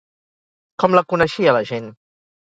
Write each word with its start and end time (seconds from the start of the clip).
Com 0.85 0.95
la 0.99 1.03
coneixia 1.15 1.55
la 1.59 1.63
gent? 1.75 1.93